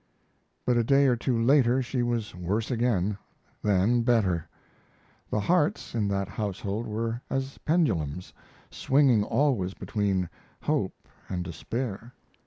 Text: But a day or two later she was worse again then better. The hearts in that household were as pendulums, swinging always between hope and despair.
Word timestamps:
But 0.65 0.77
a 0.77 0.83
day 0.83 1.05
or 1.05 1.15
two 1.15 1.39
later 1.39 1.79
she 1.83 2.01
was 2.01 2.33
worse 2.33 2.71
again 2.71 3.19
then 3.61 4.01
better. 4.01 4.47
The 5.29 5.41
hearts 5.41 5.93
in 5.93 6.07
that 6.07 6.27
household 6.27 6.87
were 6.87 7.21
as 7.29 7.59
pendulums, 7.59 8.33
swinging 8.71 9.23
always 9.23 9.75
between 9.75 10.27
hope 10.59 11.07
and 11.29 11.43
despair. 11.43 12.15